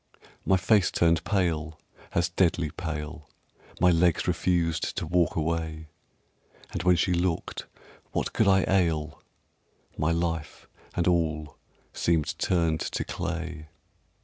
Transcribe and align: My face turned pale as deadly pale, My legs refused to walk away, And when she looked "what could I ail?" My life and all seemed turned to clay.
My 0.47 0.57
face 0.57 0.89
turned 0.89 1.23
pale 1.25 1.79
as 2.13 2.29
deadly 2.29 2.71
pale, 2.71 3.29
My 3.79 3.91
legs 3.91 4.27
refused 4.27 4.95
to 4.97 5.05
walk 5.05 5.35
away, 5.35 5.89
And 6.71 6.81
when 6.81 6.95
she 6.95 7.13
looked 7.13 7.67
"what 8.11 8.33
could 8.33 8.47
I 8.47 8.65
ail?" 8.67 9.21
My 9.99 10.11
life 10.11 10.67
and 10.95 11.07
all 11.07 11.55
seemed 11.93 12.35
turned 12.39 12.79
to 12.79 13.03
clay. 13.03 13.67